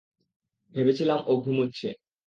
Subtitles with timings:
[0.75, 1.89] ভেবেছিলাম, ও ঘুমুচ্ছে!